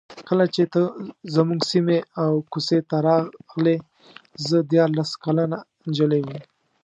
کله 0.27 0.45
چې 0.55 0.63
ته 0.73 0.81
زموږ 1.35 1.59
سیمې 1.71 1.99
او 2.23 2.31
کوڅې 2.51 2.79
ته 2.89 2.97
راغلې 3.07 3.75
زه 4.47 4.57
دیارلس 4.71 5.11
کلنه 5.23 5.57
نجلۍ 5.87 6.21
وم. 6.23 6.39